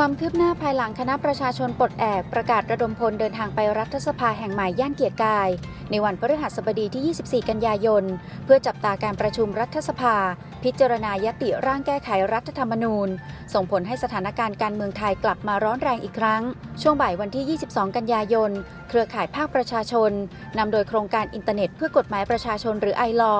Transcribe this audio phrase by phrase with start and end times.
[0.00, 5.48] ความคืบหน้าภายหลังคณะประชาชนปลดแอกประกาศระดมพลเดินทางไปรัฐสภาแห่งใหม่ย่านเกียรติกาย
[5.90, 8.04] ในวันพฤหัสบดีที่ 24 กันยายน
[8.44, 10.16] เพื่อจับตาการประชุมรัฐสภา
[10.64, 13.08] พิจารณาญัตติร่างแก้ไขรัฐธรรมนูญ
[13.54, 16.42] ส่งผลให้สถานการณ์การเมืองไทยกลับมาร้อนแรงอีกครั้ง
[16.82, 18.50] ช่วงบ่ายวันที่ 22 กันยายน
[18.88, 20.10] เครือข่ายภาคประชาชน
[20.58, 23.36] นำโดยโครงการอินเทอร์เน็ตเพื่อกฎหมายประชาชนหรือ iLaw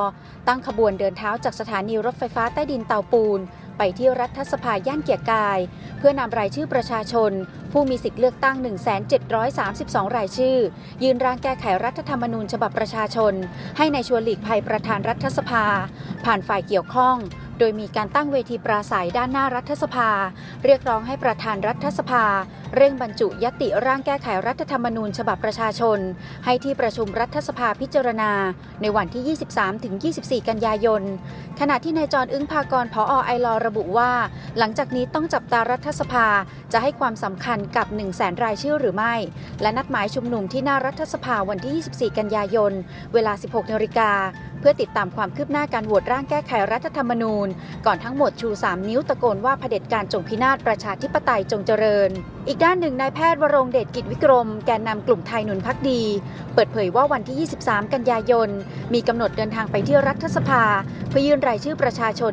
[0.48, 3.40] ตั้งขบวนเดินเท้าจากสถานีรถไฟฟ้าใต้ดินเตาปูน
[3.78, 5.58] ไปที่รัฐสภาย่านเกียรติกาย
[5.98, 7.32] เพื่อนำรายชื่อประชาชน
[7.72, 8.56] ผู้มีสิทธิ์เลือกตั้ง
[9.36, 10.58] 1,732 รายชื่อ
[11.02, 13.34] ยื่นร่างแก้ไขรัฐธรรมนูญฉบับประชาชน
[13.76, 15.64] ให้ในชวนหลีกภัยประธานรัฐสภา
[16.24, 17.16] ผ่านฝ่ายเกี่ยวข้อง
[17.58, 20.10] โดยมีการตั้งเวทีปราศัยด้านหน้ารัฐสภา
[20.64, 22.24] เรียกร้องให้ประธานรัฐสภา
[22.76, 25.98] เร่งบรรจุยติร่างแก้ไขรัฐธรรมนูญฉบับประชาชน
[26.44, 28.32] ให้ที่ประชุมรัฐสภาพิจารณา
[28.82, 29.36] ในวันที่
[30.40, 31.02] 23-24 กันยายน
[31.60, 34.12] ขณะที่นายจรอึ้งภากรพอไอรอระบุว่า
[34.58, 36.26] หลังจากนี้ต้องจับตารัฐสภา
[36.72, 39.14] จะให้ความสำคัญกับ 1 0 0 0 0แสนรายชื่อหรือไม่
[39.62, 42.72] และนัดหมายชุมนุมที่หน้ารัฐสภาวันที่ 24 กันยายน
[43.14, 44.10] เวลา 16นาฬิกา
[44.60, 47.48] เพื่อติดตามความคืบหน้าการโหวตร่างแก้ไขรัฐธรรมนูญ
[47.86, 52.10] ก่อนทั้งหมดชู 3 นิ้วตะโกนว่าเผด็จการจงพินาศประชาธิปไตยจงเจริญ
[52.48, 56.02] อีกด้านหนึ่งนายแพทย์วรงเดชกิจวิกรม แกนนำกลุ่มไทยหนุนพักดี
[56.54, 58.48] เปิดเผยว่าวันที่ 23 กันยายน
[58.94, 60.64] มีกำหนดเดินทางไปที่รัฐสภา
[61.08, 62.32] เพื่อยื่นรายชื่อประชาชน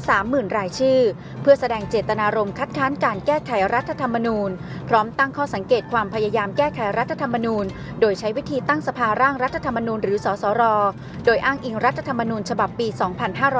[0.00, 1.00] 130,000 รายชื่อ
[1.42, 4.50] เพื่อแสดงเจตนารมณ์คัดค้านการแก้ไขรัฐธรรมนูญ
[4.88, 7.64] พร้อมตั้งข้อสังเกตความพยายามแก้ไขรัฐธรรมนูญ
[8.00, 10.62] โดยใช้วิธีตั้งสภาร่างรัฐธรรมนูญหรือสสร
[11.26, 12.86] โดยอ้างอิงรัฐธรรมนูญฉบับปี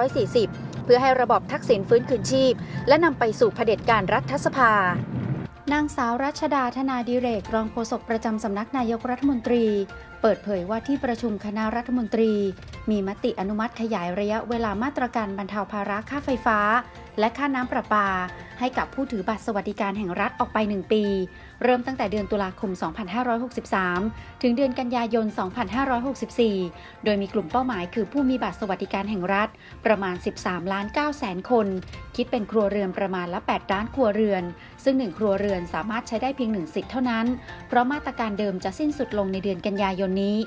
[0.06, 2.52] 2540 เพื่อให้ระบอบทักษิณฟื้นคืนชีพ
[2.88, 4.72] และนำไปสู่เผด็จการรัฐสภา
[5.72, 9.64] นางสาวรัชดาธนาดิเรกรองโฆษกประจำสำนักนายกรัฐมนตรี
[10.22, 12.32] เปิดเผยว่าที่ประชุมคณะรัฐมนตรี
[12.90, 16.58] มีมติอนุมัติขยายระยะเวลามาตรการบรรเทาภาระค่าไฟฟ้า
[17.18, 18.08] และค่าน้ำประปา
[18.58, 21.02] ให้กับผู้ถือบัตรสวัสดิการแห่งรัฐออกไป 1 ปี
[21.62, 22.70] เริ่มตั้งแต่เดือนตุลาคม
[23.56, 25.26] 2563 ถึงเดือนกันยายน
[26.14, 29.48] 2564 โดยมีกลุ่มเป้าหมายคือผู้มีบัตรสวัสดิการแห่งรัฐ
[29.86, 31.66] ประมาณ 13 ล้าน9แสนคน
[32.16, 34.42] คิดเป็นครัวเรือนประมาณละ 8 ล้านครัวเรือน
[34.84, 37.26] ซึ่ง 1 ครัวเรือนสามารถใช้ได้เพียง 1 สิทธิ์เท่านั้น
[37.68, 40.38] เพราะมาตรการเดิมจะสิ้นสุดลงในเดือนกันยายนนี้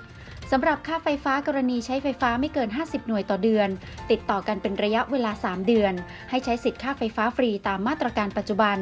[0.55, 3.69] สำหรับค่าไฟฟ้ากรณีใช้ไฟฟ้าไม่เกิน 50 หน่วยต่อเดือน
[4.11, 5.93] ติดต่อกันเป็นระยะเวลา 3 เดือน
[6.29, 8.77] ให้ใช้สิทธิ์ค่าไฟฟ้าฟรีตามมาตรการปัจจุบัน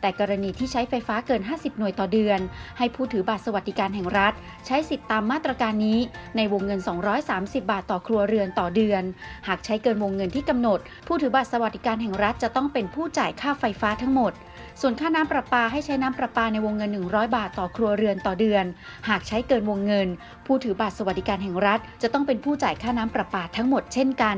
[0.00, 2.40] แต่กรณีที่ใช้ไฟฟ้าเกิน 50 หน่วยต่อเดือน
[2.78, 4.32] ให้ผู้ถือบัตรสวัสดิการแห่งรัฐ
[4.66, 5.98] ใช้สิทธิ์ตามมาตรการนี้
[6.36, 6.80] ในวงเงิน
[7.24, 9.02] 230 บาทต่อครัวเรือนต่อเดือน
[9.48, 14.34] หากใช้เกินวงเงินที่กำหนด ผู้ถือบัตรสวัสดิการแห่งรัฐจะต้องเป็นผู้จ่ายค่าไฟฟ้าทั้งหมด
[14.80, 18.64] ส่วนค่าน้ำประปาให้ใช้น้ำประปาในวงเงิน 100 บาทต่อครัวเรือนต่อเดือน
[19.08, 20.08] หากใช้เกินวงเงิน
[20.46, 24.36] ผู้ถือบัตรสวัสดิการแห่งรัฐ จะต้องเป็นผู้จ่ายค่าน้ำประปาทั้งหมดเช่นกัน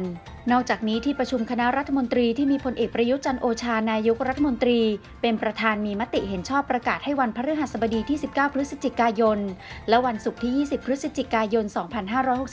[0.53, 4.81] นอกจากนี้ที่ประชุมคณะรัฐมนตรีที่มีพลเอกประยุจันโอชานายกรัฐมนตรี
[5.23, 9.39] เป็นประธานมีมติเห็นชอบประกาศให้วันพฤหัสบดีที่ 19 พฤศจิกายน
[9.89, 11.65] และวันศุกร์ที่ 20 พฤศจิกายน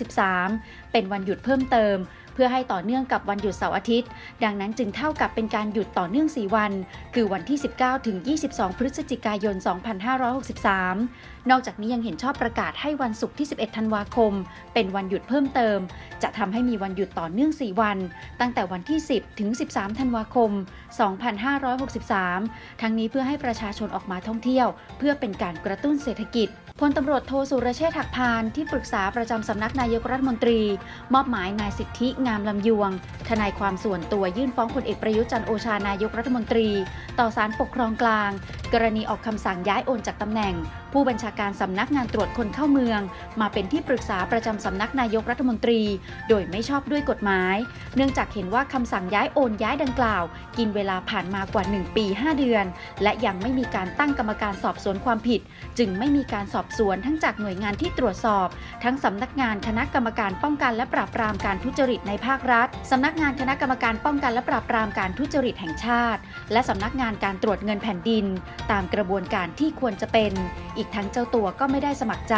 [0.02, 1.98] 2563 เป็นวันหยุดเพิ่มเติม
[2.34, 4.10] เพื่อให้ต่อเนื่องกับวันหยุดเสาร์อาทิตย์
[4.44, 6.72] ดังนั้นจึงเท่ากับเป็นการหยุดต่อเนื่อง 4 วัน
[7.16, 8.18] คือวันที่ 19 ถึง
[8.50, 9.56] 22 พฤศจิกายน
[10.52, 14.34] 2563 นอกจากนี้ยังเห็นชอบประกาศให้วันศุกร์ที่ 11 ธันวาคม
[14.74, 15.80] เป็นวันหยุดเพิ่มเติม
[16.24, 17.85] จะทำให้มีวันหยุดต่อเนื่อง 4 วัน
[18.40, 20.52] ตั้งแต่วันที่ 10 ถึง 13 ธันวาคม
[21.46, 30.62] 2563 ทั้งนี้เพื่อให้ประชาชนออกมาท่องเที่ยว เพื่อเป็นการกระตุ้นเศรษฐกิจพลตำรวจโทสุรเชษฐ์หักพานที่ปรึกษาประจำสำนักนายกรัฐมนตรี
[31.14, 32.92] มอบหมายนายสิทธิงามลำยวง
[33.30, 36.70] ทนายความส่วนตัวยื่นฟ้องพลเอกประยุจันโอชานายกรัฐมนตรี
[37.20, 38.32] ต่อศาลปกครองกลาง
[38.74, 40.54] กรณีออกคำสั่งย้ายโอนจากตำแหน่ง
[40.98, 43.02] ผู้บัญชาการสำนักงานตรวจคนเข้าเมือง
[43.42, 45.82] มาเป็นที่ปรึกษาประจำสำนักนายกรัฐมนตรี
[46.30, 47.56] โดยไม่ชอบด้วยกฎหมาย
[47.96, 50.24] เนื่องจากเห็นว่าคำสั่งย้ายโอนย้ายดังกล่าว
[50.58, 52.66] กินเวลาผ่านมากว่า 1 ปี 5 เดือน
[53.04, 55.42] และยังไม่มีการตั้งกรรมการสอบสวนความผิด
[55.78, 58.48] จึงไม่มีการสอบสวนทั้งจากหน่วยงานที่ตรวจสอบ
[58.84, 66.22] ทั้งสำนักงานคณะกรรมการป้องกันและปราบปรามการทุจริตในภาครัฐสำนักงานคณะกรรมการป้องกันและปราบปรามการทุจริตแห่งชาติ
[66.52, 68.26] และสำนักงานการตรวจเงินแผ่นดิน
[68.72, 70.34] ตามกระบวนการที่ควรจะเป็น
[70.78, 72.36] อีกทั้งเจ้าตัวก็ไม่ได้สมัครใจ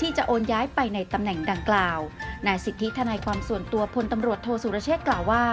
[0.00, 1.98] ที่จะโอนย้ายไปในตำแหน่งดังกล่าว
[2.46, 5.44] นายสิทธิทนายความส่วนตัวพลตำรวจโทสุรเชษกล่าวว่า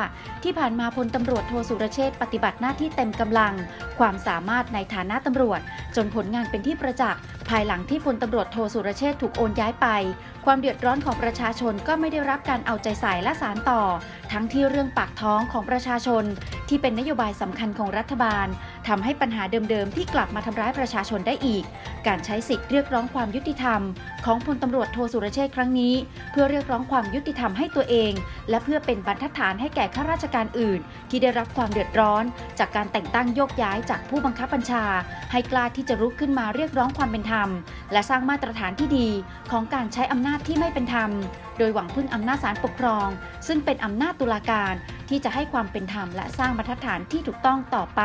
[0.43, 3.53] ที่ผ่านมาพลตำรวจโทสุรเชษปฏิบัติหน้าที่เต็มกำลัง
[3.99, 5.59] ความสามารถในฐานะตำรวจ
[5.95, 7.21] จนผลงานเป็นที่ประจักษ์
[7.51, 9.88] ภายหลังที่พลตำรวจโทสุรเชษฐ์ถูกโอนย้ายไป
[10.45, 13.81] ความเดือดร้อนของประชาชนก็ไม่ได้รับการเอาใจใส่และสารต่อ
[14.31, 16.24] ทั้งที่เรื่องปากท้องของประชาชน
[16.69, 18.48] ที่เป็นนโยบายสำคัญของรัฐบาล
[18.88, 21.63] ทำให้ปัญหาเดิมๆ ที่กลับมาทำร้ายประชาชนได้อีก
[22.07, 23.81] การใช้สิทธิ์เรียกร้องความยุติธรรม
[24.25, 25.94] ของพลตำรวจโทสุรเชษฐ์ครั้งนี้
[26.31, 28.12] เพื่อเรียกร้องความยุติธรรมให้ตัวเอง
[28.50, 32.24] และเพื่อเป็นบรรทัดฐานให้แก่ข้าราชการอื่น ที่ได้รับความเดือดร้อน
[32.59, 34.86] จากการแต่งตั้งโยกย้ายจากผู้บังคับบัญชา
[35.31, 37.49] ให้กล้าที่จะรุกขึ้นมาเรียกร้องความเป็นธรรมรม
[37.91, 39.07] และสร้างมาตรฐานที่ดี
[39.51, 41.09] ของการใช้อำนาจที่ไม่เป็นธรรม
[41.57, 43.07] โดยหวังพึ่งอำนาจศาลปกครอง
[43.47, 44.73] ซึ่งเป็นอำนาจตุลาการ
[45.09, 48.01] ที่จะให้ความเป็นธรรมและสร้างบรรทัดฐานที่ถูกต้องต่อไป